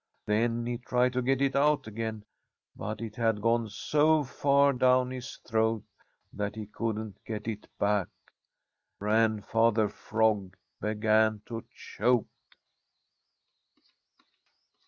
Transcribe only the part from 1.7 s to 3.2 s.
again, but it